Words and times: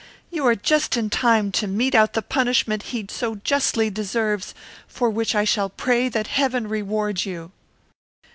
You 0.31 0.47
are 0.47 0.55
just 0.55 0.97
in 0.97 1.11
time 1.11 1.51
to 1.51 1.67
mete 1.67 1.93
out 1.93 2.13
the 2.13 2.23
punishment 2.23 2.81
he 2.89 3.05
so 3.07 3.35
justly 3.35 3.91
deserves, 3.91 4.55
for 4.87 5.11
which 5.11 5.35
I 5.35 5.43
shall 5.43 5.69
pray 5.69 6.09
that 6.09 6.25
heaven 6.25 6.67
reward 6.67 7.23
you." 7.23 7.51